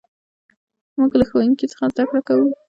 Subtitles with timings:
[0.97, 2.47] موږ له ښوونکي څخه زدهکړه کوو.